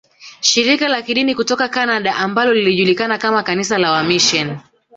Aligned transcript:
Shirika 0.41 0.87
la 0.89 1.01
Kidini 1.01 1.35
kutoka 1.35 1.67
Canada 1.69 2.15
ambalo 2.15 2.53
lilijulikana 2.53 3.17
kama 3.17 3.43
kanisa 3.43 3.77
la 3.77 3.91
wamisheni 3.91 4.57